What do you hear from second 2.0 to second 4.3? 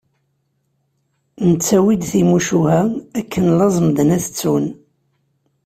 timucuha, akken laẓ medden ad